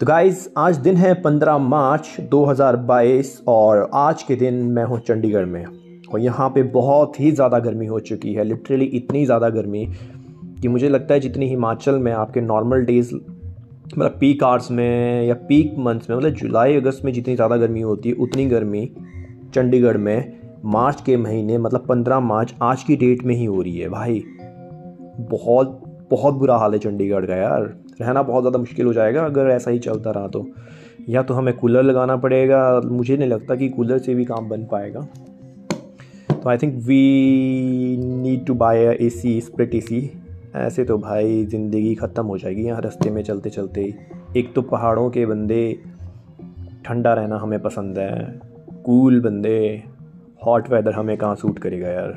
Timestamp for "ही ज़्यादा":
7.20-7.58